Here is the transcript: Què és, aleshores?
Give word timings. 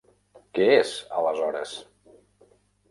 Què 0.59 0.65
és, 0.77 0.95
aleshores? 1.21 1.77